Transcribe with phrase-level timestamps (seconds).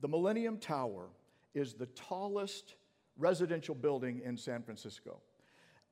[0.00, 1.08] The Millennium Tower
[1.54, 2.74] is the tallest
[3.16, 5.20] residential building in San Francisco.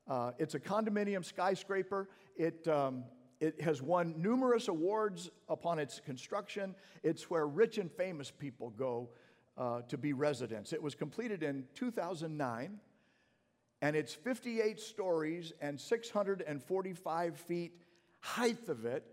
[0.07, 2.09] Uh, it's a condominium skyscraper.
[2.35, 3.05] It, um,
[3.39, 6.75] it has won numerous awards upon its construction.
[7.01, 9.09] It's where rich and famous people go
[9.57, 10.71] uh, to be residents.
[10.71, 12.79] It was completed in 2009,
[13.81, 17.81] and it's 58 stories and 645 feet
[18.19, 19.03] height of it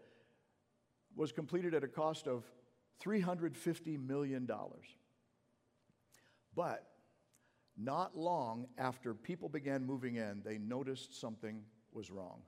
[1.16, 2.44] was completed at a cost of
[3.04, 4.48] $350 million.
[6.54, 6.86] But
[7.76, 12.42] not long after people began moving in, they noticed something was wrong.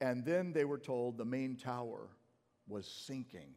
[0.00, 2.08] And then they were told the main tower
[2.68, 3.54] was sinking.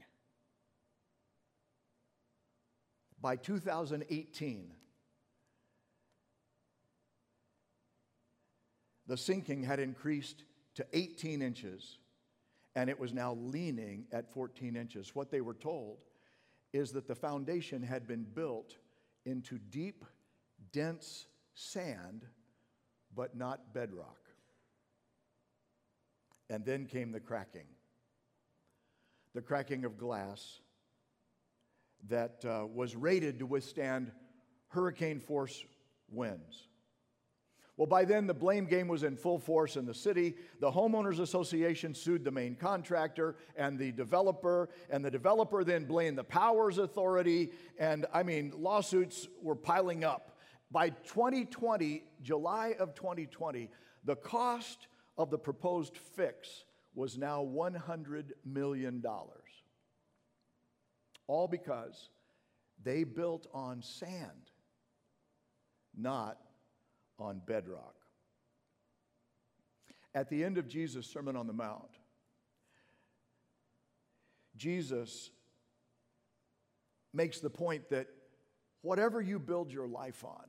[3.20, 4.72] By 2018,
[9.08, 10.44] the sinking had increased
[10.76, 11.98] to 18 inches
[12.78, 15.16] and it was now leaning at 14 inches.
[15.16, 15.98] What they were told
[16.74, 18.76] is that the foundation had been built
[19.26, 20.06] into deep,
[20.72, 22.24] dense sand,
[23.16, 24.20] but not bedrock.
[26.52, 27.66] And then came the cracking
[29.34, 30.60] the cracking of glass
[32.10, 34.12] that uh, was rated to withstand
[34.70, 35.64] hurricane force
[36.10, 36.67] winds.
[37.78, 40.34] Well, by then, the blame game was in full force in the city.
[40.60, 46.18] The Homeowners Association sued the main contractor and the developer, and the developer then blamed
[46.18, 47.52] the Powers Authority.
[47.78, 50.40] And I mean, lawsuits were piling up.
[50.72, 53.70] By 2020, July of 2020,
[54.06, 59.04] the cost of the proposed fix was now $100 million.
[61.28, 62.10] All because
[62.84, 64.50] they built on sand,
[65.96, 66.40] not
[67.20, 67.96] on bedrock.
[70.14, 71.98] At the end of Jesus' Sermon on the Mount,
[74.56, 75.30] Jesus
[77.14, 78.08] makes the point that
[78.82, 80.46] whatever you build your life on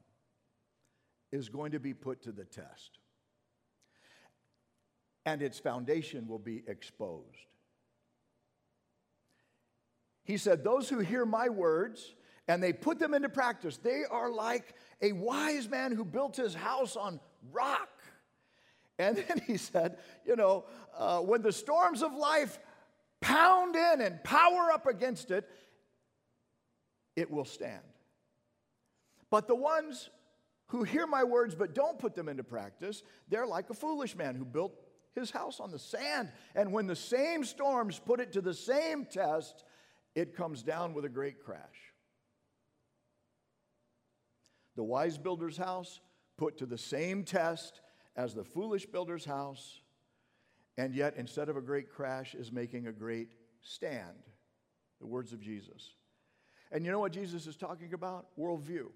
[1.33, 2.99] is going to be put to the test.
[5.27, 7.37] And its foundation will be exposed.
[10.25, 12.15] He said, Those who hear my words
[12.49, 13.77] and they put them into practice.
[13.77, 17.21] They are like a wise man who built his house on
[17.53, 17.91] rock.
[18.99, 20.65] And then he said, you know,
[20.97, 22.59] uh, when the storms of life
[23.21, 25.49] pound in and power up against it,
[27.15, 27.83] it will stand.
[29.31, 30.09] But the ones
[30.69, 34.35] who hear my words but don't put them into practice, they're like a foolish man
[34.35, 34.73] who built
[35.15, 36.31] his house on the sand.
[36.55, 39.65] And when the same storms put it to the same test,
[40.15, 41.88] it comes down with a great crash.
[44.79, 45.99] The wise builder's house
[46.37, 47.81] put to the same test
[48.15, 49.81] as the foolish builder's house,
[50.77, 54.23] and yet instead of a great crash, is making a great stand.
[55.01, 55.97] The words of Jesus.
[56.71, 58.29] And you know what Jesus is talking about?
[58.39, 58.87] Worldview.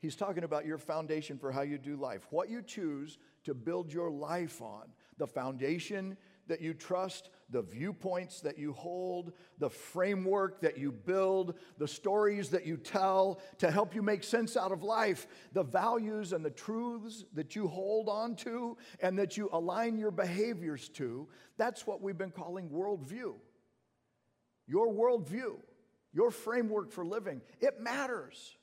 [0.00, 3.92] He's talking about your foundation for how you do life, what you choose to build
[3.92, 6.16] your life on, the foundation
[6.48, 12.50] that you trust, the viewpoints that you hold, the framework that you build, the stories
[12.50, 16.50] that you tell to help you make sense out of life, the values and the
[16.50, 21.28] truths that you hold on to and that you align your behaviors to.
[21.56, 23.34] That's what we've been calling worldview.
[24.66, 25.56] Your worldview,
[26.12, 28.56] your framework for living, it matters.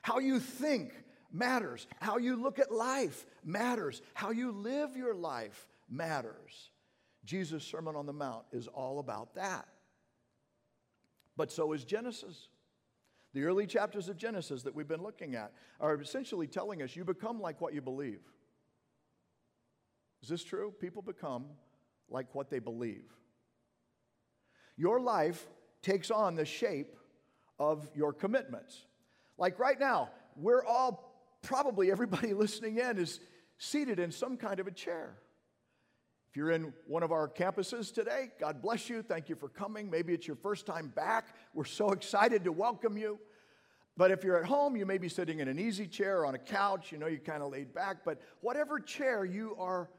[0.00, 0.92] How you think
[1.32, 1.86] matters.
[2.00, 4.02] How you look at life matters.
[4.14, 6.71] How you live your life matters.
[7.24, 9.66] Jesus' Sermon on the Mount is all about that.
[11.36, 12.48] But so is Genesis.
[13.34, 17.04] The early chapters of Genesis that we've been looking at are essentially telling us you
[17.04, 18.20] become like what you believe.
[20.22, 20.72] Is this true?
[20.80, 21.46] People become
[22.10, 23.04] like what they believe.
[24.76, 25.46] Your life
[25.82, 26.96] takes on the shape
[27.58, 28.86] of your commitments.
[29.38, 33.20] Like right now, we're all, probably everybody listening in, is
[33.58, 35.16] seated in some kind of a chair.
[36.32, 39.02] If you're in one of our campuses today, God bless you.
[39.02, 39.90] Thank you for coming.
[39.90, 41.36] Maybe it's your first time back.
[41.52, 43.18] We're so excited to welcome you.
[43.98, 46.34] But if you're at home, you may be sitting in an easy chair or on
[46.34, 46.90] a couch.
[46.90, 47.98] You know, you're kind of laid back.
[48.02, 49.90] But whatever chair you are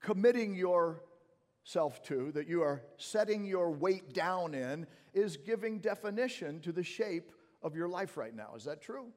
[0.00, 6.70] committing yourself to, that you are setting your weight down in, is giving definition to
[6.70, 7.32] the shape
[7.64, 8.52] of your life right now.
[8.54, 9.08] Is that true?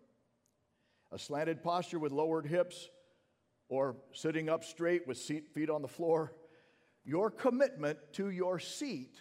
[1.11, 2.89] A slanted posture with lowered hips,
[3.69, 6.33] or sitting up straight with feet on the floor
[7.07, 9.15] your commitment to your seat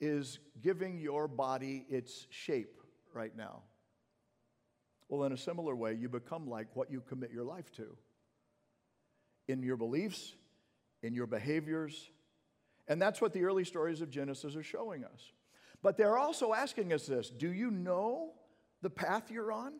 [0.00, 2.80] is giving your body its shape
[3.12, 3.60] right now.
[5.10, 7.94] Well, in a similar way, you become like what you commit your life to
[9.48, 10.34] in your beliefs,
[11.02, 12.10] in your behaviors.
[12.88, 15.32] And that's what the early stories of Genesis are showing us.
[15.82, 18.32] But they're also asking us this Do you know
[18.80, 19.74] the path you're on?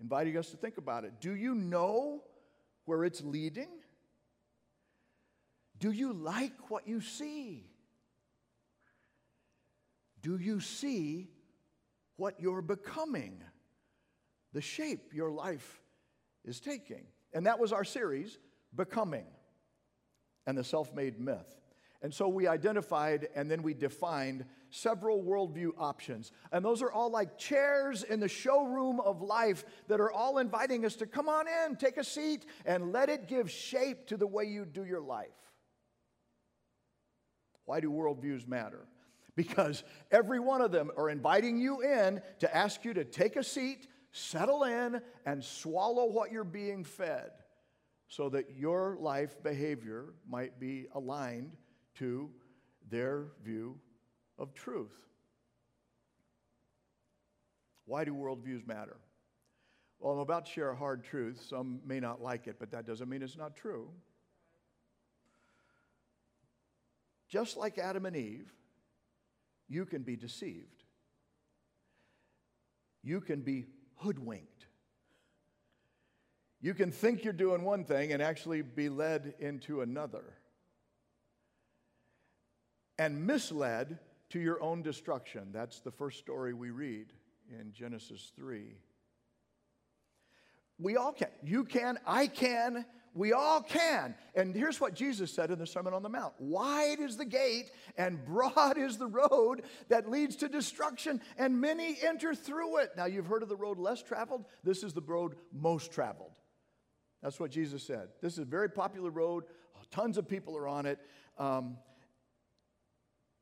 [0.00, 1.14] Inviting us to think about it.
[1.20, 2.24] Do you know
[2.84, 3.68] where it's leading?
[5.78, 7.70] Do you like what you see?
[10.20, 11.28] Do you see
[12.16, 13.42] what you're becoming?
[14.52, 15.80] The shape your life
[16.44, 17.04] is taking.
[17.32, 18.38] And that was our series,
[18.74, 19.26] Becoming
[20.46, 21.60] and the Self Made Myth.
[22.00, 26.32] And so we identified and then we defined several worldview options.
[26.52, 30.84] And those are all like chairs in the showroom of life that are all inviting
[30.84, 34.26] us to come on in, take a seat, and let it give shape to the
[34.26, 35.28] way you do your life.
[37.68, 38.86] Why do worldviews matter?
[39.36, 43.44] Because every one of them are inviting you in to ask you to take a
[43.44, 47.28] seat, settle in, and swallow what you're being fed
[48.08, 51.52] so that your life behavior might be aligned
[51.96, 52.30] to
[52.88, 53.78] their view
[54.38, 54.96] of truth.
[57.84, 58.96] Why do worldviews matter?
[60.00, 61.44] Well, I'm about to share a hard truth.
[61.46, 63.90] Some may not like it, but that doesn't mean it's not true.
[67.28, 68.50] Just like Adam and Eve,
[69.68, 70.84] you can be deceived.
[73.02, 73.66] You can be
[73.96, 74.66] hoodwinked.
[76.60, 80.24] You can think you're doing one thing and actually be led into another
[82.98, 83.98] and misled
[84.30, 85.50] to your own destruction.
[85.52, 87.12] That's the first story we read
[87.48, 88.74] in Genesis 3.
[90.80, 91.28] We all can.
[91.42, 92.84] You can, I can,
[93.18, 94.14] we all can.
[94.34, 97.70] And here's what Jesus said in the Sermon on the Mount Wide is the gate,
[97.96, 102.90] and broad is the road that leads to destruction, and many enter through it.
[102.96, 104.44] Now, you've heard of the road less traveled.
[104.62, 106.38] This is the road most traveled.
[107.22, 108.08] That's what Jesus said.
[108.22, 109.44] This is a very popular road,
[109.90, 110.98] tons of people are on it.
[111.38, 111.78] Um,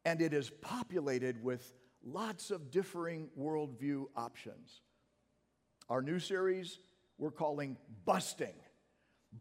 [0.05, 1.75] and it is populated with
[2.05, 4.81] lots of differing worldview options.
[5.88, 6.78] Our new series
[7.19, 8.55] we're calling Busting.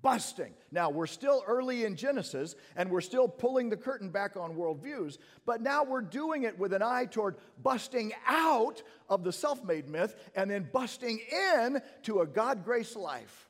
[0.01, 0.53] Busting.
[0.71, 5.17] Now, we're still early in Genesis and we're still pulling the curtain back on worldviews,
[5.45, 9.87] but now we're doing it with an eye toward busting out of the self made
[9.87, 13.49] myth and then busting in to a God grace life.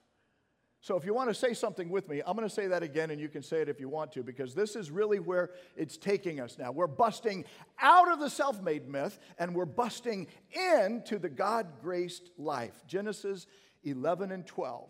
[0.86, 3.10] So if you want to say something with me, I'm going to say that again,
[3.10, 5.98] and you can say it if you want to, because this is really where it's
[5.98, 6.72] taking us now.
[6.72, 7.46] We're busting
[7.82, 12.84] out of the self made myth and we're busting into the God graced life.
[12.86, 13.48] Genesis
[13.84, 14.88] 11 and 12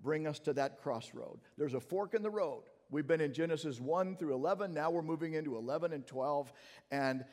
[0.00, 1.40] bring us to that crossroad.
[1.56, 2.64] There's a fork in the road.
[2.90, 4.72] We've been in Genesis 1 through 11.
[4.72, 6.52] Now we're moving into 11 and 12.
[6.90, 7.24] And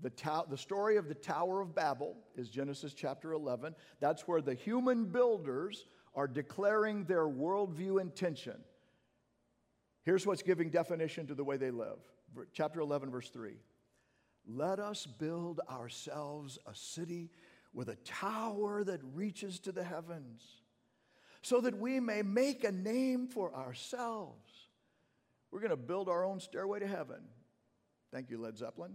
[0.00, 3.74] the, ta- the story of the Tower of Babel is Genesis chapter 11.
[4.00, 8.56] That's where the human builders are declaring their worldview intention.
[10.04, 11.98] Here's what's giving definition to the way they live.
[12.52, 13.54] Chapter 11, verse 3.
[14.46, 17.30] Let us build ourselves a city
[17.72, 20.62] with a tower that reaches to the heavens,
[21.46, 24.50] so that we may make a name for ourselves.
[25.52, 27.20] We're going to build our own stairway to heaven.
[28.12, 28.94] Thank you, Led Zeppelin.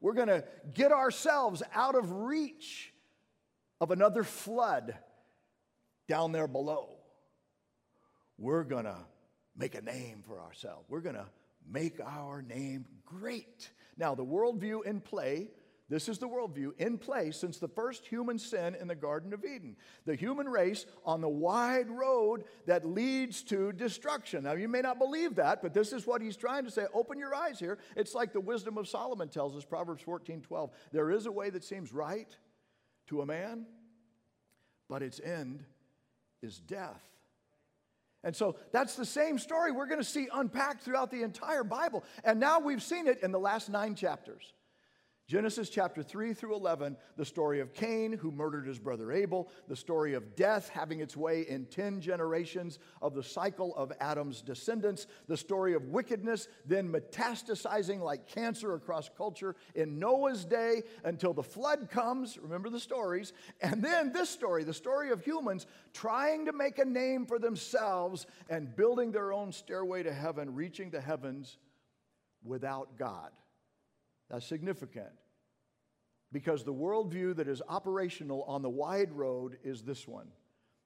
[0.00, 0.42] We're going to
[0.72, 2.94] get ourselves out of reach
[3.78, 4.96] of another flood
[6.08, 6.96] down there below.
[8.38, 8.96] We're going to
[9.54, 10.86] make a name for ourselves.
[10.88, 11.26] We're going to
[11.70, 13.68] make our name great.
[13.98, 15.50] Now, the worldview in play,
[15.90, 19.44] this is the worldview in place since the first human sin in the Garden of
[19.44, 19.76] Eden.
[20.06, 24.44] The human race on the wide road that leads to destruction.
[24.44, 26.86] Now, you may not believe that, but this is what he's trying to say.
[26.94, 27.76] Open your eyes here.
[27.96, 30.70] It's like the wisdom of Solomon tells us, Proverbs 14 12.
[30.92, 32.34] There is a way that seems right
[33.08, 33.66] to a man,
[34.88, 35.64] but its end
[36.40, 37.02] is death.
[38.22, 42.04] And so that's the same story we're going to see unpacked throughout the entire Bible.
[42.22, 44.52] And now we've seen it in the last nine chapters.
[45.30, 49.76] Genesis chapter 3 through 11, the story of Cain, who murdered his brother Abel, the
[49.76, 55.06] story of death having its way in 10 generations of the cycle of Adam's descendants,
[55.28, 61.44] the story of wickedness then metastasizing like cancer across culture in Noah's day until the
[61.44, 62.36] flood comes.
[62.36, 63.32] Remember the stories.
[63.60, 68.26] And then this story, the story of humans trying to make a name for themselves
[68.48, 71.56] and building their own stairway to heaven, reaching the heavens
[72.42, 73.30] without God.
[74.30, 75.10] That's significant
[76.32, 80.28] because the worldview that is operational on the wide road is this one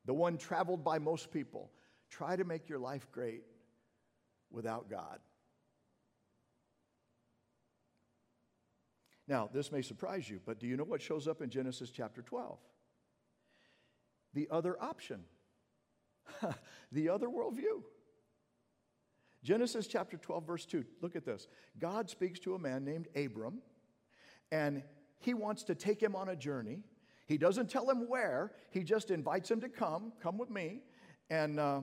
[0.06, 1.70] the one traveled by most people.
[2.10, 3.42] Try to make your life great
[4.50, 5.18] without God.
[9.26, 12.20] Now, this may surprise you, but do you know what shows up in Genesis chapter
[12.20, 12.58] 12?
[14.34, 15.24] The other option,
[16.92, 17.82] the other worldview.
[19.44, 20.84] Genesis chapter 12, verse 2.
[21.02, 21.46] Look at this.
[21.78, 23.58] God speaks to a man named Abram,
[24.50, 24.82] and
[25.18, 26.82] he wants to take him on a journey.
[27.26, 30.80] He doesn't tell him where, he just invites him to come, come with me,
[31.28, 31.82] and uh,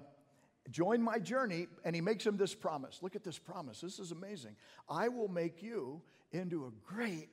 [0.72, 1.68] join my journey.
[1.86, 3.00] And he makes him this promise.
[3.04, 3.80] Look at this promise.
[3.80, 4.56] This is amazing.
[4.90, 6.02] I will make you
[6.32, 7.30] into a great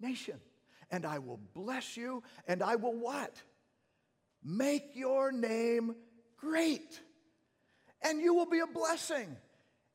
[0.00, 0.40] nation,
[0.90, 3.36] and I will bless you, and I will what?
[4.42, 5.96] Make your name
[6.38, 6.98] great,
[8.00, 9.36] and you will be a blessing.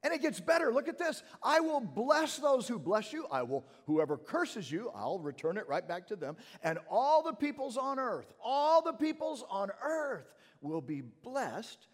[0.06, 0.72] And it gets better.
[0.72, 1.24] Look at this.
[1.42, 3.26] I will bless those who bless you.
[3.32, 6.38] I will, whoever curses you, I'll return it right back to them.
[6.62, 10.32] And all the peoples on earth, all the peoples on earth
[10.62, 11.88] will be blessed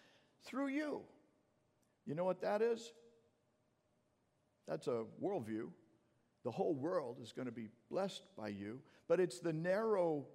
[0.44, 1.04] through you.
[2.06, 2.92] You know what that is?
[4.68, 5.70] That's a worldview.
[6.44, 10.26] The whole world is going to be blessed by you, but it's the narrow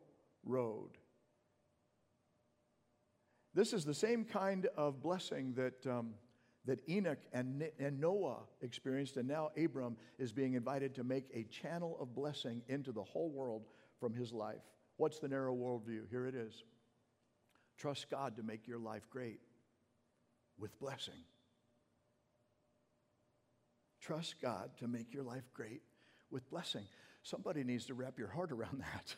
[0.47, 0.93] road.
[3.53, 5.87] This is the same kind of blessing that.
[5.87, 6.15] Um,
[6.67, 11.45] that Enoch and, and Noah experienced, and now Abram is being invited to make a
[11.45, 13.63] channel of blessing into the whole world
[14.01, 14.63] from his life.
[14.97, 16.09] What's the narrow worldview?
[16.11, 16.65] Here it is.
[17.79, 19.41] Trust God to make your life great
[20.59, 21.25] with blessing.
[24.01, 25.83] Trust God to make your life great
[26.31, 26.85] with blessing.
[27.23, 29.15] Somebody needs to wrap your heart around that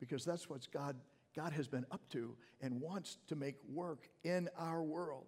[0.00, 0.96] because that's what God,
[1.36, 5.26] God has been up to and wants to make work in our world.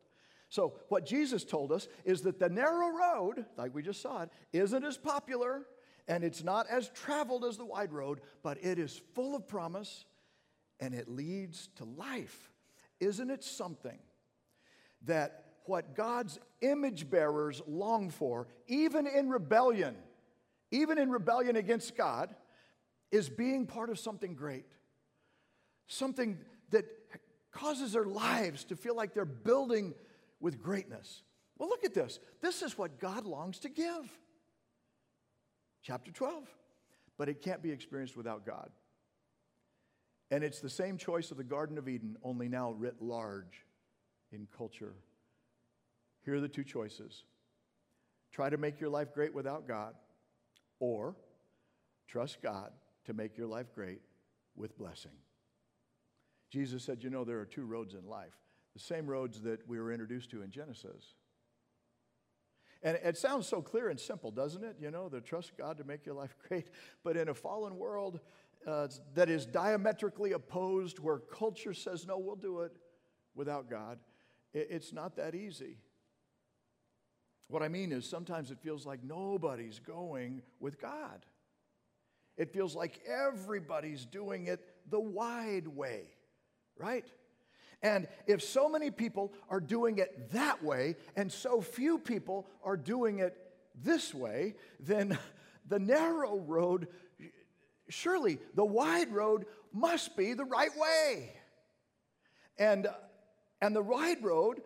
[0.56, 4.30] So, what Jesus told us is that the narrow road, like we just saw it,
[4.54, 5.66] isn't as popular
[6.08, 10.06] and it's not as traveled as the wide road, but it is full of promise
[10.80, 12.50] and it leads to life.
[13.00, 13.98] Isn't it something
[15.02, 19.94] that what God's image bearers long for, even in rebellion,
[20.70, 22.34] even in rebellion against God,
[23.12, 24.72] is being part of something great?
[25.86, 26.38] Something
[26.70, 26.86] that
[27.52, 29.92] causes their lives to feel like they're building
[30.40, 31.22] with greatness.
[31.58, 32.18] Well, look at this.
[32.40, 34.10] This is what God longs to give.
[35.82, 36.44] Chapter 12.
[37.18, 38.70] But it can't be experienced without God.
[40.30, 43.64] And it's the same choice of the Garden of Eden, only now writ large
[44.32, 44.94] in culture.
[46.24, 47.22] Here are the two choices
[48.32, 49.94] try to make your life great without God,
[50.78, 51.16] or
[52.06, 52.70] trust God
[53.06, 54.00] to make your life great
[54.56, 55.12] with blessing.
[56.50, 58.34] Jesus said, You know, there are two roads in life
[58.76, 61.14] the same roads that we were introduced to in Genesis.
[62.82, 64.76] And it sounds so clear and simple, doesn't it?
[64.78, 66.68] You know, to trust God to make your life great.
[67.02, 68.20] But in a fallen world
[68.66, 72.72] uh, that is diametrically opposed, where culture says, no, we'll do it
[73.34, 73.98] without God,
[74.52, 75.78] it's not that easy.
[77.48, 81.24] What I mean is, sometimes it feels like nobody's going with God.
[82.36, 86.02] It feels like everybody's doing it the wide way,
[86.76, 87.06] right?
[87.86, 92.76] And if so many people are doing it that way and so few people are
[92.76, 93.36] doing it
[93.80, 95.16] this way, then
[95.68, 96.88] the narrow road,
[97.88, 101.32] surely the wide road must be the right way.
[102.58, 102.88] And,
[103.62, 104.62] and the wide road,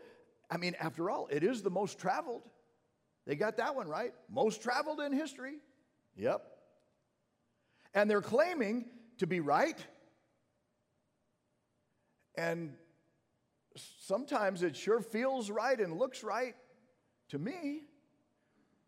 [0.51, 2.41] I mean, after all, it is the most traveled.
[3.27, 4.15] They got that one right.
[4.31, 5.57] Most traveled in history.
[6.17, 6.43] Yep.
[7.93, 8.87] And they're claiming
[9.19, 9.79] to be right.
[12.35, 12.73] And
[14.11, 16.57] sometimes it sure feels right and looks right
[17.29, 17.83] to me.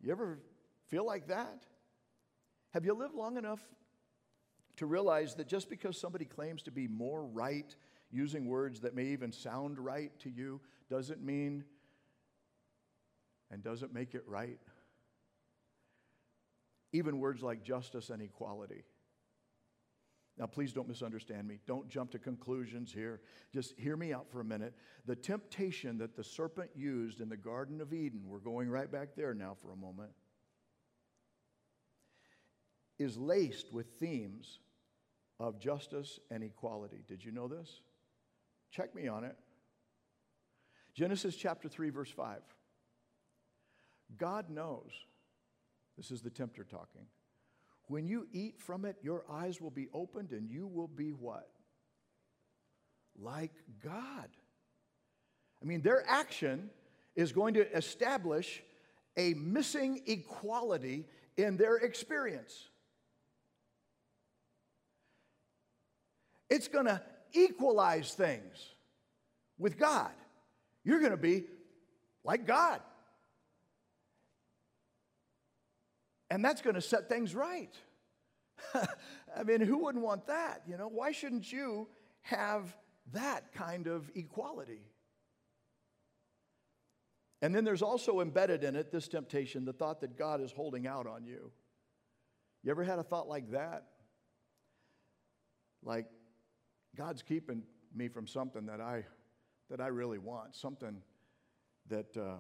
[0.01, 0.41] You ever
[0.89, 1.63] feel like that?
[2.71, 3.61] Have you lived long enough
[4.79, 7.73] to realize that just because somebody claims to be more right
[8.11, 10.61] using words that may even sound right to you
[10.91, 11.63] doesn't mean
[13.53, 14.59] and doesn't make it right?
[16.93, 18.83] Even words like justice and equality.
[20.43, 21.61] Now, please don't misunderstand me.
[21.69, 23.21] Don't jump to conclusions here.
[23.55, 24.75] Just hear me out for a minute.
[25.07, 29.11] The temptation that the serpent used in the Garden of Eden, we're going right back
[29.17, 30.11] there now for a moment,
[32.99, 34.59] is laced with themes
[35.39, 37.05] of justice and equality.
[37.07, 37.81] Did you know this?
[38.73, 39.37] Check me on it.
[40.93, 42.41] Genesis chapter 3, verse 5.
[44.19, 44.91] God knows,
[45.97, 47.07] this is the tempter talking
[47.93, 51.51] when you eat from it, your eyes will be opened and you will be what?
[53.21, 53.53] Like
[53.85, 54.29] God.
[55.61, 56.71] I mean, their action
[57.15, 58.63] is going to establish
[59.19, 61.05] a missing equality
[61.37, 62.69] in their experience.
[66.49, 67.03] It's going to
[67.35, 68.57] equalize things
[69.59, 70.13] with God.
[70.83, 71.45] You're going to be
[72.25, 72.81] like God.
[76.33, 77.75] And that's going to set things right.
[79.37, 80.63] I mean, who wouldn't want that?
[80.67, 81.89] You know, why shouldn't you
[82.23, 82.75] have
[83.13, 84.81] that kind of equality?
[87.43, 90.87] And then there's also embedded in it this temptation, the thought that God is holding
[90.87, 91.51] out on you.
[92.63, 93.89] You ever had a thought like that?
[95.85, 96.07] Like,
[96.97, 97.63] God's keeping
[97.95, 99.05] me from something that I,
[99.69, 101.03] that I really want, something
[101.91, 102.37] that, uh,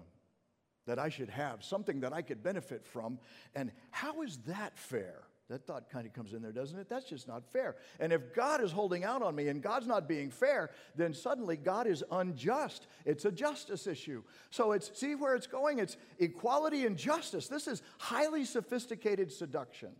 [0.86, 3.18] that I should have, something that I could benefit from.
[3.54, 5.22] And how is that fair?
[5.48, 6.88] That thought kind of comes in there, doesn't it?
[6.88, 7.76] That's just not fair.
[8.00, 11.56] And if God is holding out on me and God's not being fair, then suddenly
[11.56, 12.86] God is unjust.
[13.04, 14.22] It's a justice issue.
[14.50, 15.78] So it's see where it's going?
[15.78, 17.48] It's equality and justice.
[17.48, 19.90] This is highly sophisticated seduction.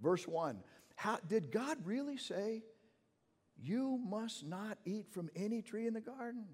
[0.00, 0.58] Verse 1.
[0.96, 2.64] How, did God really say,
[3.62, 6.46] You must not eat from any tree in the garden?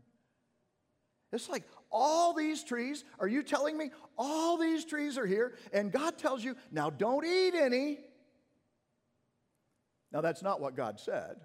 [1.33, 5.55] It's like all these trees, are you telling me all these trees are here?
[5.73, 7.99] And God tells you, Now don't eat any.
[10.13, 11.37] Now, that's not what God said,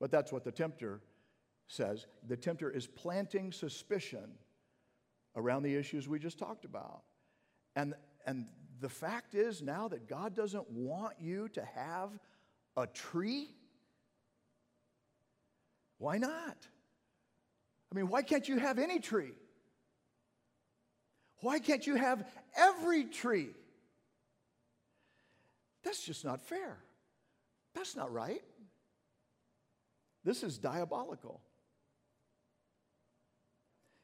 [0.00, 1.00] but that's what the tempter
[1.68, 2.06] says.
[2.26, 4.32] The tempter is planting suspicion
[5.36, 7.02] around the issues we just talked about.
[7.76, 7.94] And,
[8.26, 8.46] and
[8.80, 12.10] the fact is now that God doesn't want you to have
[12.76, 13.50] a tree.
[15.98, 16.66] Why not?
[17.92, 19.32] I mean, why can't you have any tree?
[21.40, 22.26] Why can't you have
[22.56, 23.50] every tree?
[25.84, 26.78] That's just not fair.
[27.74, 28.42] That's not right.
[30.24, 31.40] This is diabolical.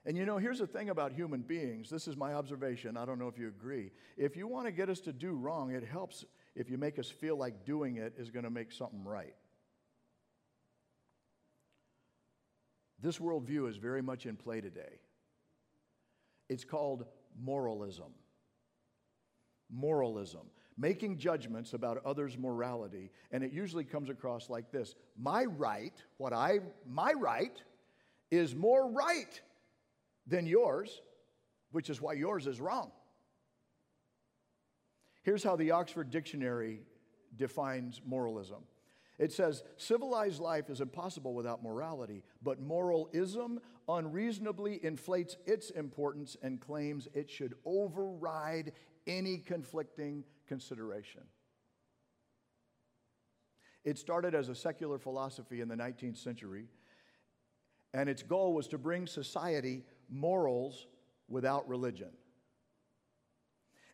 [0.04, 1.88] And you know, here's the thing about human beings.
[1.88, 2.96] This is my observation.
[2.96, 3.90] I don't know if you agree.
[4.16, 6.24] If you want to get us to do wrong, it helps
[6.54, 9.34] if you make us feel like doing it is going to make something right.
[13.02, 15.00] This worldview is very much in play today.
[16.48, 17.04] It's called
[17.38, 18.14] moralism.
[19.70, 25.92] Moralism making judgments about others' morality, and it usually comes across like this My right,
[26.16, 27.60] what I, my right,
[28.30, 29.40] is more right
[30.26, 31.02] than yours,
[31.70, 32.90] which is why yours is wrong.
[35.22, 36.80] Here's how the Oxford Dictionary
[37.36, 38.64] defines moralism
[39.18, 46.60] it says, civilized life is impossible without morality, but moralism unreasonably inflates its importance and
[46.60, 48.72] claims it should override
[49.06, 51.22] any conflicting consideration.
[53.84, 56.66] It started as a secular philosophy in the 19th century,
[57.92, 60.86] and its goal was to bring society morals
[61.28, 62.10] without religion.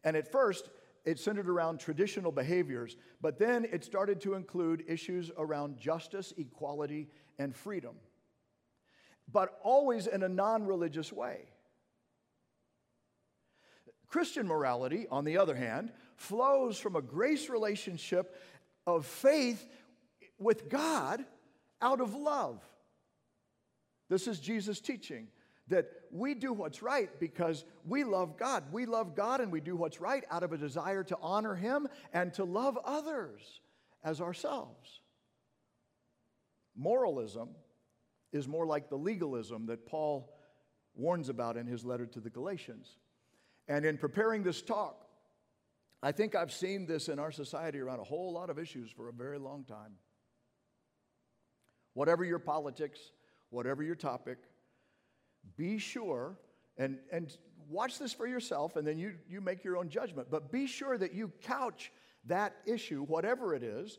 [0.05, 0.71] And at first,
[1.05, 7.09] it centered around traditional behaviors, but then it started to include issues around justice, equality,
[7.39, 7.95] and freedom,
[9.31, 11.49] but always in a non religious way.
[14.09, 18.35] Christian morality, on the other hand, flows from a grace relationship
[18.87, 19.69] of faith
[20.39, 21.25] with God
[21.83, 22.63] out of love.
[24.09, 25.29] This is Jesus' teaching
[25.69, 28.65] that we do what's right because we love God.
[28.73, 31.89] We love God and we do what's right out of a desire to honor Him
[32.13, 33.61] and to love others
[34.03, 35.01] as ourselves.
[36.77, 37.51] Moralism
[38.33, 40.33] is more like the legalism that Paul
[40.95, 42.97] warns about in his letter to the Galatians.
[43.69, 45.05] And in preparing this talk,
[46.03, 49.09] I think I've seen this in our society around a whole lot of issues for
[49.09, 49.95] a very long time.
[51.95, 52.99] Whatever your politics,
[53.51, 54.39] whatever your topic,
[55.57, 56.37] be sure
[56.77, 57.37] and, and
[57.69, 60.29] watch this for yourself and then you, you make your own judgment.
[60.31, 61.93] But be sure that you couch
[62.27, 63.99] that issue, whatever it is,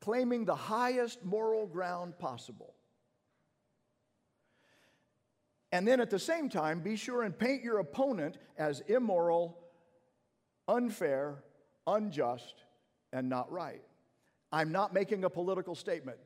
[0.00, 2.74] claiming the highest moral ground possible.
[5.72, 9.58] And then at the same time, be sure and paint your opponent as immoral,
[10.68, 11.42] unfair,
[11.86, 12.54] unjust,
[13.12, 13.82] and not right.
[14.52, 16.18] I'm not making a political statement.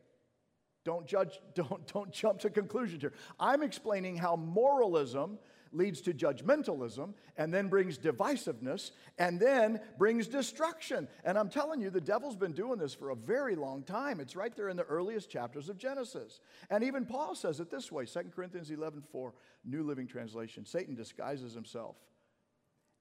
[0.84, 3.12] Don't judge, don't, don't jump to conclusions here.
[3.38, 5.38] I'm explaining how moralism
[5.72, 11.06] leads to judgmentalism and then brings divisiveness and then brings destruction.
[11.24, 14.20] And I'm telling you, the devil's been doing this for a very long time.
[14.20, 16.40] It's right there in the earliest chapters of Genesis.
[16.70, 19.32] And even Paul says it this way 2 Corinthians 11 4,
[19.64, 21.96] New Living Translation Satan disguises himself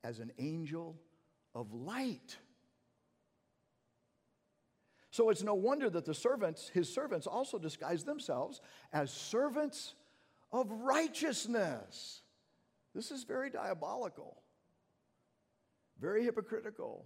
[0.04, 0.96] as an angel
[1.56, 2.38] of light.
[5.12, 8.62] So it's no wonder that the servants, his servants, also disguise themselves
[8.94, 9.96] as servants
[10.52, 12.22] of righteousness.
[12.94, 14.42] This is very diabolical,
[16.00, 17.06] very hypocritical.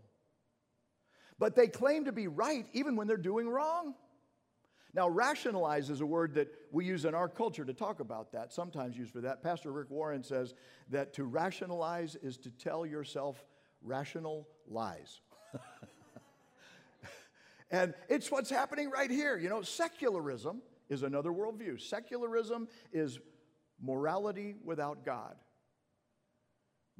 [1.39, 3.95] But they claim to be right even when they're doing wrong.
[4.93, 8.53] Now, rationalize is a word that we use in our culture to talk about that,
[8.53, 9.41] sometimes used for that.
[9.41, 10.53] Pastor Rick Warren says
[10.89, 13.43] that to rationalize is to tell yourself
[13.81, 15.21] rational lies.
[17.73, 19.37] and it's what's happening right here.
[19.37, 21.81] You know, secularism is another worldview.
[21.81, 23.19] Secularism is
[23.81, 25.35] morality without God.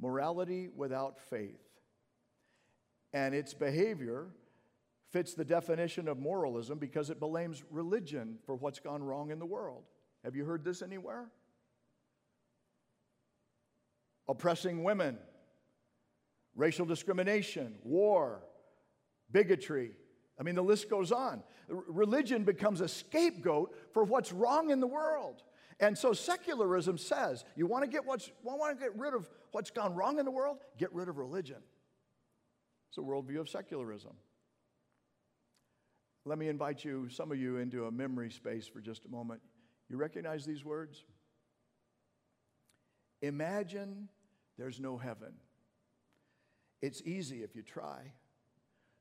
[0.00, 1.60] morality without faith.
[3.12, 4.28] And its behavior
[5.10, 9.46] fits the definition of moralism because it blames religion for what's gone wrong in the
[9.46, 9.84] world.
[10.24, 11.26] Have you heard this anywhere?
[14.26, 15.18] Oppressing women,
[16.56, 18.42] racial discrimination, war,
[19.30, 19.92] bigotry.
[20.38, 21.42] I mean, the list goes on.
[21.68, 25.42] Religion becomes a scapegoat for what's wrong in the world.
[25.80, 29.70] And so secularism says, you want to get what's want to get rid of what's
[29.70, 30.58] gone wrong in the world?
[30.78, 31.62] Get rid of religion.
[32.88, 34.12] It's a worldview of secularism.
[36.24, 39.40] Let me invite you, some of you, into a memory space for just a moment.
[39.90, 41.04] You recognize these words?
[43.20, 44.08] Imagine
[44.56, 45.34] there's no heaven.
[46.80, 48.12] It's easy if you try.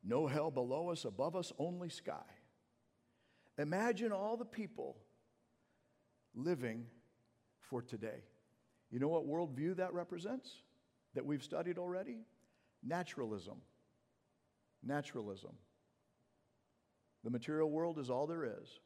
[0.03, 2.25] No hell below us, above us, only sky.
[3.57, 4.97] Imagine all the people
[6.35, 6.85] living
[7.61, 8.23] for today.
[8.91, 10.51] You know what worldview that represents
[11.15, 12.17] that we've studied already?
[12.83, 13.61] Naturalism.
[14.83, 15.51] Naturalism.
[17.23, 18.79] The material world is all there is.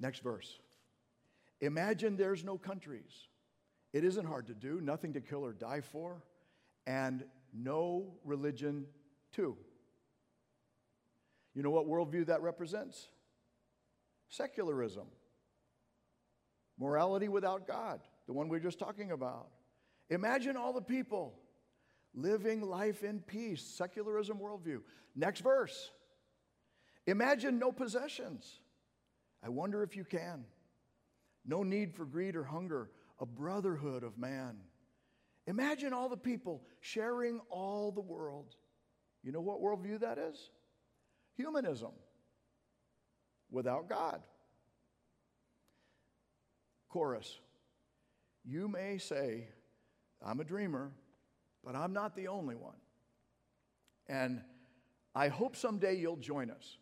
[0.00, 0.58] Next verse.
[1.60, 3.28] Imagine there's no countries.
[3.92, 6.22] It isn't hard to do, nothing to kill or die for,
[6.86, 8.86] and no religion
[9.32, 9.56] too.
[11.54, 13.08] You know what worldview that represents?
[14.28, 15.06] Secularism.
[16.78, 19.48] Morality without God, the one we are just talking about.
[20.10, 21.34] Imagine all the people
[22.14, 24.80] living life in peace, secularism worldview.
[25.16, 25.90] Next verse.
[27.06, 28.60] Imagine no possessions.
[29.42, 30.44] I wonder if you can.
[31.44, 34.58] No need for greed or hunger, a brotherhood of man.
[35.48, 38.54] Imagine all the people sharing all the world.
[39.22, 40.50] You know what worldview that is?
[41.36, 41.92] Humanism
[43.50, 44.20] without God.
[46.90, 47.38] Chorus.
[48.44, 49.48] You may say,
[50.22, 50.92] I'm a dreamer,
[51.64, 52.76] but I'm not the only one.
[54.06, 54.42] And
[55.14, 56.76] I hope someday you'll join us.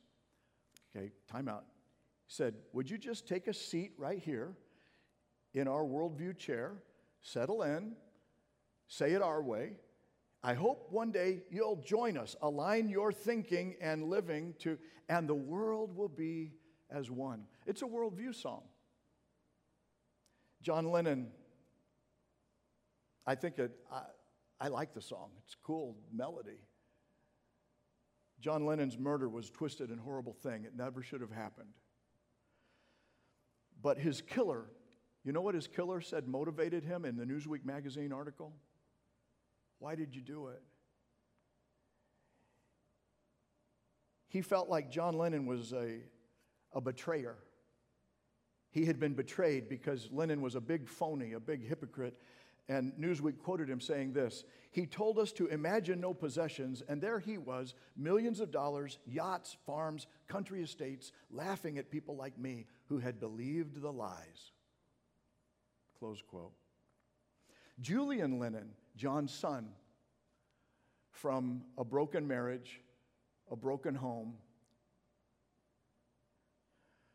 [0.94, 1.66] Okay, time out.
[2.26, 4.56] He said, Would you just take a seat right here
[5.54, 6.82] in our worldview chair,
[7.22, 7.94] settle in,
[8.88, 9.72] say it our way?
[10.42, 15.34] I hope one day you'll join us, align your thinking and living to, and the
[15.34, 16.52] world will be
[16.90, 17.44] as one.
[17.66, 18.62] It's a worldview song.
[20.62, 21.28] John Lennon,
[23.26, 24.02] I think it, I,
[24.60, 25.30] I like the song.
[25.44, 26.60] It's a cool melody.
[28.40, 30.64] John Lennon's murder was a twisted and horrible thing.
[30.64, 31.70] It never should have happened.
[33.82, 34.66] But his killer,
[35.24, 38.52] you know what his killer said motivated him in the Newsweek magazine article?
[39.78, 40.62] Why did you do it?
[44.28, 46.00] He felt like John Lennon was a,
[46.72, 47.36] a betrayer.
[48.70, 52.20] He had been betrayed because Lennon was a big phony, a big hypocrite,
[52.68, 57.18] and Newsweek quoted him saying this He told us to imagine no possessions, and there
[57.18, 62.98] he was, millions of dollars, yachts, farms, country estates, laughing at people like me who
[62.98, 64.52] had believed the lies.
[65.98, 66.52] Close quote.
[67.80, 69.68] Julian Lennon, John's son,
[71.10, 72.80] from a broken marriage,
[73.50, 74.34] a broken home.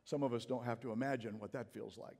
[0.03, 2.17] Some of us don't have to imagine what that feels like.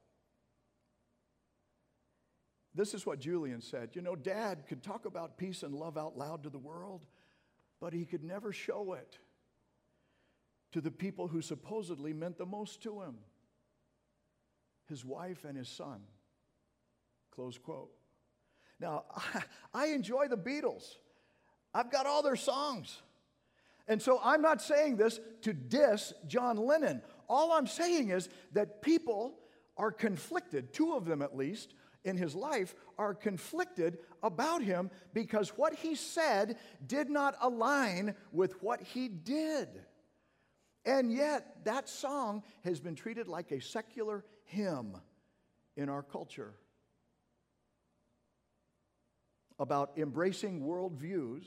[2.74, 3.90] This is what Julian said.
[3.94, 7.02] You know, dad could talk about peace and love out loud to the world,
[7.82, 9.18] but he could never show it
[10.72, 13.18] to the people who supposedly meant the most to him
[14.88, 16.02] his wife and his son.
[17.34, 17.92] Close quote.
[18.82, 20.96] Now, I, I enjoy the Beatles,
[21.74, 23.02] I've got all their songs.
[23.88, 27.02] And so I'm not saying this to diss John Lennon.
[27.28, 29.34] All I'm saying is that people
[29.76, 35.50] are conflicted, two of them at least, in his life are conflicted about him because
[35.50, 39.68] what he said did not align with what he did.
[40.86, 44.96] And yet, that song has been treated like a secular hymn
[45.76, 46.54] in our culture
[49.62, 51.44] about embracing worldviews,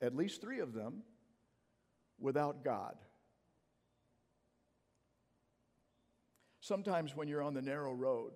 [0.00, 1.02] at least three of them,
[2.18, 2.96] without God.
[6.60, 8.32] Sometimes when you're on the narrow road,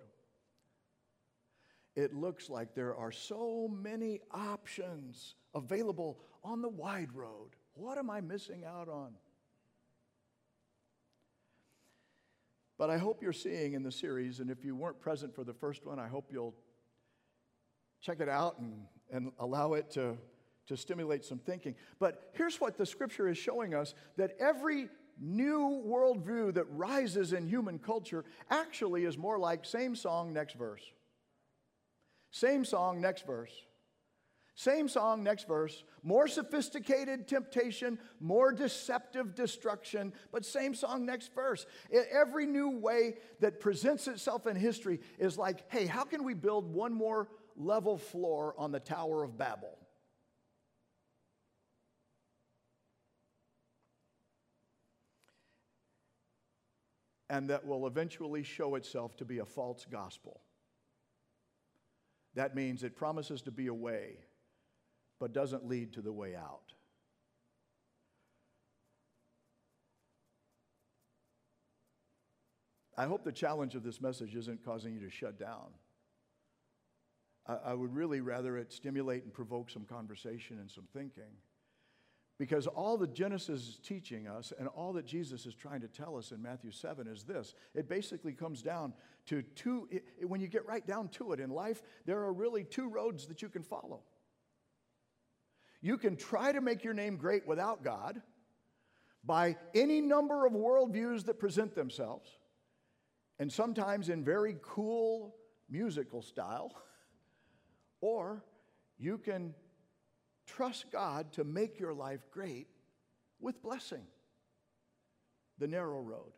[1.95, 7.49] it looks like there are so many options available on the wide road.
[7.73, 9.13] What am I missing out on?
[12.77, 15.53] But I hope you're seeing in the series, and if you weren't present for the
[15.53, 16.53] first one, I hope you'll
[18.03, 20.15] check it out and, and allow it to,
[20.67, 21.73] to stimulate some thinking.
[21.99, 24.89] But here's what the scripture is showing us that every
[25.19, 30.83] new worldview that rises in human culture actually is more like same song, next verse.
[32.31, 33.53] Same song, next verse.
[34.55, 35.83] Same song, next verse.
[36.03, 41.65] More sophisticated temptation, more deceptive destruction, but same song, next verse.
[42.11, 46.71] Every new way that presents itself in history is like, hey, how can we build
[46.71, 49.77] one more level floor on the Tower of Babel?
[57.29, 60.41] And that will eventually show itself to be a false gospel.
[62.35, 64.17] That means it promises to be a way
[65.19, 66.73] but doesn't lead to the way out.
[72.97, 75.69] I hope the challenge of this message isn't causing you to shut down.
[77.45, 81.31] I, would really rather it stimulate and provoke some conversation and some thinking.
[82.39, 86.17] Because all that Genesis is teaching us and all that Jesus is trying to tell
[86.17, 88.93] us in Matthew 7 is this it basically comes down
[89.27, 92.63] to two, it, when you get right down to it in life, there are really
[92.63, 94.01] two roads that you can follow.
[95.81, 98.21] You can try to make your name great without God
[99.23, 102.29] by any number of worldviews that present themselves,
[103.37, 105.35] and sometimes in very cool
[105.69, 106.73] musical style,
[108.03, 108.43] or
[108.99, 109.53] you can
[110.45, 112.67] trust God to make your life great
[113.39, 114.05] with blessing.
[115.57, 116.33] The narrow road.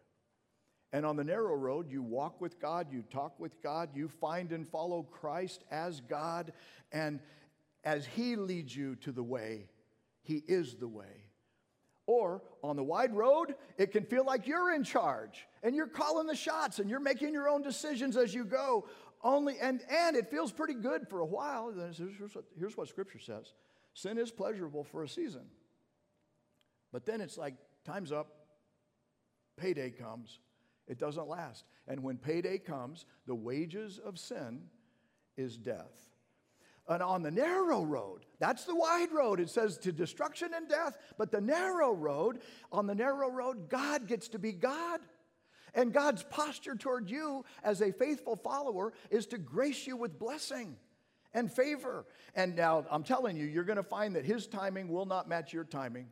[0.93, 4.51] And on the narrow road, you walk with God, you talk with God, you find
[4.51, 6.54] and follow Christ as God,
[6.91, 7.19] and,
[7.84, 9.67] as He leads you to the way,
[10.21, 11.25] He is the way.
[12.08, 16.28] Or on the wide road, it can feel like you're in charge and you're calling
[16.28, 18.86] the shots and you're making your own decisions as you go.
[19.23, 21.73] Only and and it feels pretty good for a while.
[22.58, 23.54] Here's what, Scripture says:
[23.93, 25.45] Sin is pleasurable for a season,
[26.91, 28.28] but then it's like time's up.
[29.58, 30.39] Payday comes.
[30.88, 31.65] It doesn't last.
[31.88, 34.63] And when payday comes, the wages of sin
[35.38, 36.10] is death
[36.88, 38.25] and on the narrow road.
[38.39, 39.39] That's the wide road.
[39.39, 40.97] It says to destruction and death.
[41.17, 44.99] But the narrow road, on the narrow road, God gets to be God.
[45.75, 50.77] And God's posture toward you as a faithful follower is to grace you with blessing
[51.33, 52.05] and favor.
[52.33, 55.53] And now I'm telling you, you're going to find that His timing will not match
[55.53, 56.07] your timing.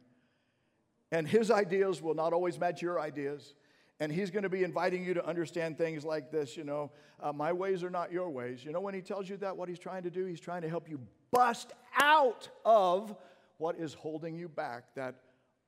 [1.11, 3.55] And His ideas will not always match your ideas.
[3.99, 7.31] And he's going to be inviting you to understand things like this, you know, uh,
[7.31, 8.65] my ways are not your ways.
[8.65, 10.67] You know, when he tells you that, what he's trying to do, he's trying to
[10.67, 10.99] help you
[11.31, 11.71] bust
[12.01, 13.15] out of
[13.59, 15.21] what is holding you back, that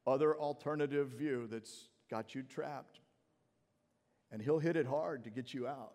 [0.05, 2.99] other alternative view that's got you trapped.
[4.31, 5.93] And he'll hit it hard to get you out.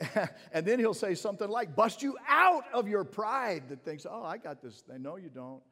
[0.52, 4.22] and then he'll say something like, bust you out of your pride that thinks, oh,
[4.22, 5.02] I got this thing.
[5.02, 5.62] No, you don't.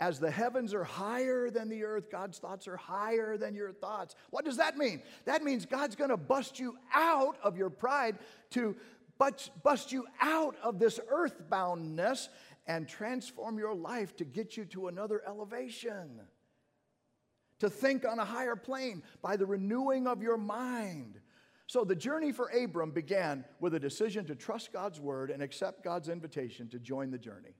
[0.00, 4.14] As the heavens are higher than the earth, God's thoughts are higher than your thoughts.
[4.30, 5.02] What does that mean?
[5.26, 8.18] That means God's gonna bust you out of your pride
[8.52, 8.74] to
[9.18, 12.28] bust you out of this earthboundness
[12.66, 16.20] and transform your life to get you to another elevation.
[17.60, 21.20] To think on a higher plane by the renewing of your mind.
[21.66, 25.84] So the journey for Abram began with a decision to trust God's word and accept
[25.84, 27.54] God's invitation to join the journey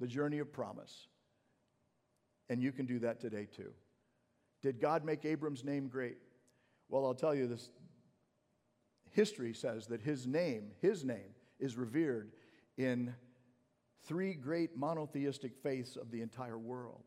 [0.00, 1.08] the journey of promise.
[2.48, 3.72] And you can do that today too.
[4.62, 6.16] Did God make Abram's name great?
[6.88, 7.70] Well, I'll tell you this.
[9.12, 12.32] History says that his name, his name, is revered
[12.76, 13.14] in
[14.04, 17.04] three great monotheistic faiths of the entire world.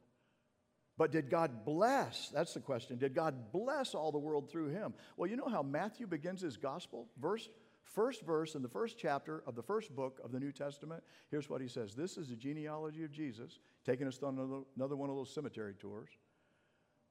[0.97, 2.29] But did God bless?
[2.29, 2.97] That's the question.
[2.97, 4.93] Did God bless all the world through him?
[5.17, 7.07] Well, you know how Matthew begins his gospel?
[7.19, 7.49] Verse
[7.83, 11.03] first verse in the first chapter of the first book of the New Testament.
[11.29, 14.95] Here's what he says This is the genealogy of Jesus, taking us on another, another
[14.95, 16.09] one of those cemetery tours.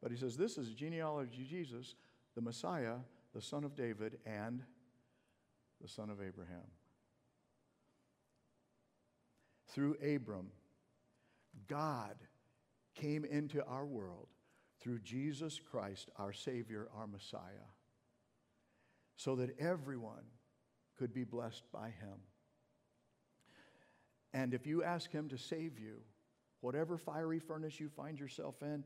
[0.02, 1.94] But he says, This is the genealogy of Jesus,
[2.34, 2.96] the Messiah,
[3.34, 4.62] the son of David, and
[5.80, 6.66] the son of Abraham.
[9.68, 10.48] Through Abram,
[11.68, 12.16] God
[12.94, 14.28] came into our world
[14.80, 17.68] through Jesus Christ, our Savior, our Messiah,
[19.16, 20.24] so that everyone
[20.98, 22.18] could be blessed by Him.
[24.34, 25.98] And if you ask Him to save you,
[26.60, 28.84] whatever fiery furnace you find yourself in,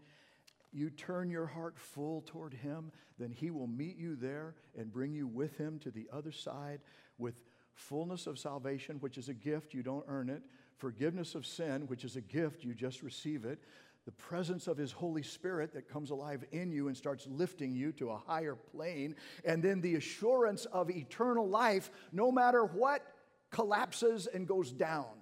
[0.73, 5.15] you turn your heart full toward Him, then He will meet you there and bring
[5.15, 6.81] you with Him to the other side
[7.19, 7.35] with
[7.73, 10.43] fullness of salvation, which is a gift, you don't earn it,
[10.77, 13.61] forgiveness of sin, which is a gift, you just receive it,
[14.07, 17.91] the presence of His Holy Spirit that comes alive in you and starts lifting you
[17.93, 23.03] to a higher plane, and then the assurance of eternal life no matter what
[23.51, 25.13] collapses and goes down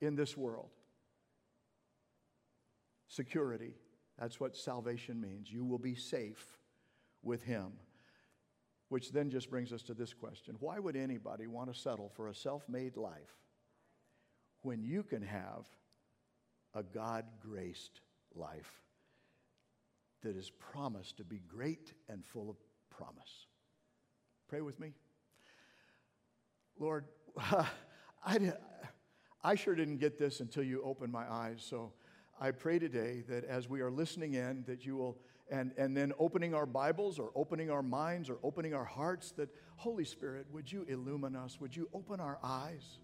[0.00, 0.68] in this world.
[3.06, 3.76] Security.
[4.18, 5.50] That's what salvation means.
[5.50, 6.58] You will be safe
[7.22, 7.72] with Him.
[8.88, 12.28] Which then just brings us to this question Why would anybody want to settle for
[12.28, 13.38] a self made life
[14.62, 15.66] when you can have
[16.74, 18.00] a God graced
[18.36, 18.82] life
[20.22, 22.56] that is promised to be great and full of
[22.90, 23.46] promise?
[24.48, 24.92] Pray with me.
[26.78, 27.04] Lord,
[28.24, 28.52] I,
[29.42, 31.64] I sure didn't get this until you opened my eyes.
[31.68, 31.92] So
[32.40, 35.18] I pray today that as we are listening in, that you will,
[35.50, 39.48] and, and then opening our Bibles or opening our minds or opening our hearts, that
[39.76, 41.60] Holy Spirit, would you illumine us?
[41.60, 42.98] Would you open our eyes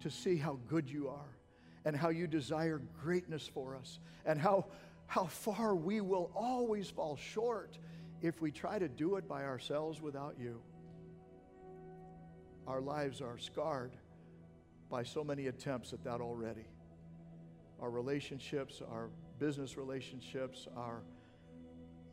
[0.00, 1.36] to see how good you are
[1.84, 4.66] and how you desire greatness for us and how,
[5.06, 7.78] how far we will always fall short
[8.20, 10.60] if we try to do it by ourselves without you.
[12.66, 13.96] Our lives are scarred
[14.88, 16.66] by so many attempts at that already.
[17.80, 19.08] Our relationships, our
[19.40, 21.02] business relationships, our,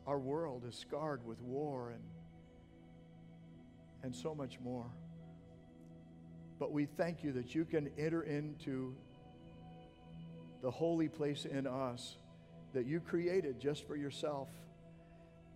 [0.06, 2.02] our world is scarred with war and,
[4.02, 4.90] and so much more.
[6.58, 8.96] But we thank you that you can enter into
[10.62, 12.16] the holy place in us
[12.72, 14.48] that you created just for yourself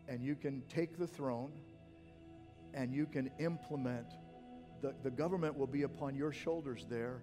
[0.09, 1.53] and you can take the throne
[2.75, 4.07] and you can implement.
[4.83, 7.23] The, the government will be upon your shoulders there,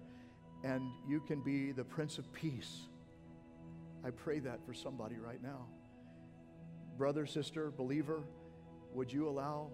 [0.64, 2.88] and you can be the Prince of Peace.
[4.04, 5.66] I pray that for somebody right now.
[6.96, 8.22] Brother, sister, believer,
[8.92, 9.70] would you allow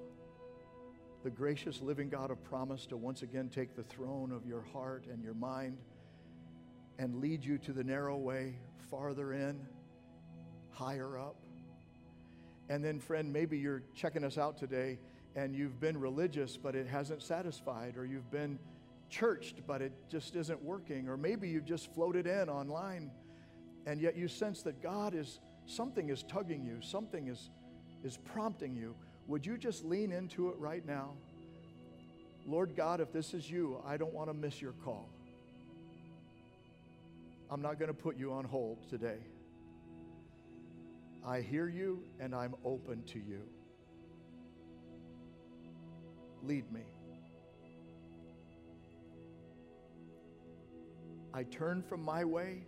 [1.25, 5.07] the gracious living God of promise to once again take the throne of your heart
[5.11, 5.79] and your mind
[6.99, 8.57] and lead you to the narrow way,
[8.91, 9.61] farther in,
[10.71, 11.37] higher up?
[12.69, 14.99] And then, friend, maybe you're checking us out today
[15.37, 18.59] and you've been religious, but it hasn't satisfied, or you've been
[19.09, 23.11] churched, but it just isn't working, or maybe you've just floated in online
[23.87, 27.51] and yet you sense that God is, something is tugging you, something is,
[28.05, 28.95] is prompting you.
[29.29, 31.13] Would you just lean into it right now?
[32.47, 35.09] Lord God, if this is you, I don't want to miss your call.
[37.51, 39.19] I'm not going to put you on hold today.
[41.25, 43.43] I hear you and I'm open to you.
[46.43, 46.83] Lead me.
[51.33, 52.67] I turn from my way,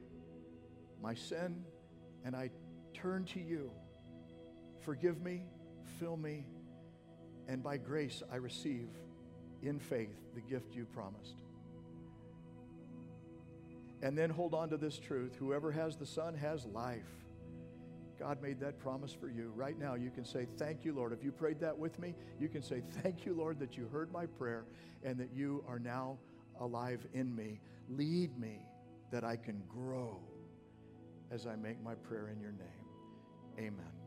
[1.02, 1.64] my sin,
[2.24, 2.50] and I
[2.94, 3.70] turn to you.
[4.80, 5.42] Forgive me,
[5.98, 6.46] fill me,
[7.48, 8.88] and by grace I receive
[9.62, 11.42] in faith the gift you promised.
[14.02, 17.02] And then hold on to this truth whoever has the Son has life.
[18.18, 19.50] God made that promise for you.
[19.56, 21.12] Right now, you can say, Thank you, Lord.
[21.12, 24.12] If you prayed that with me, you can say, Thank you, Lord, that you heard
[24.12, 24.66] my prayer
[25.02, 26.18] and that you are now
[26.60, 27.60] alive in me.
[27.88, 28.58] Lead me
[29.10, 30.20] that I can grow
[31.30, 33.58] as I make my prayer in your name.
[33.58, 33.99] Amen.